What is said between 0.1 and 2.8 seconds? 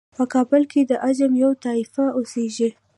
په کابل کې د عجم یوه طایفه اوسیږي.